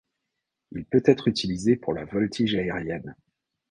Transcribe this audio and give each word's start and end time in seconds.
Il 0.71 0.83
peut 0.85 1.03
être 1.05 1.27
utilisé 1.27 1.75
pour 1.75 1.93
la 1.93 2.05
voltige 2.05 2.55
aérienne. 2.55 3.15